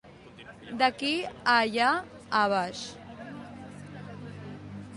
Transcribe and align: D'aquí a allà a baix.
D'aquí 0.79 1.11
a 1.25 1.33
allà 1.65 1.91
a 2.39 2.41
baix. 2.55 2.81